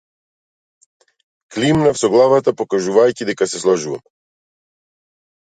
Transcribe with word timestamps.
Климнав 1.55 1.99
со 2.01 2.09
главата, 2.15 2.55
покажувајќи 2.63 3.29
дека 3.33 3.49
се 3.53 3.63
сложувам. 3.67 4.05